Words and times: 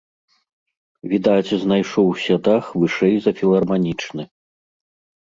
Відаць, 1.11 1.51
знайшоўся 1.67 2.33
дах 2.49 2.73
вышэй 2.81 3.15
за 3.29 3.39
філарманічны. 3.41 4.23